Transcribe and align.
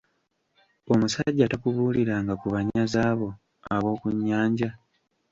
Omusajja 0.91 1.45
takubuuliranga 1.51 2.33
ku 2.41 2.47
banyazi 2.53 2.97
abo 3.09 3.29
ab'oku 3.73 4.07
nnyanja? 4.15 4.69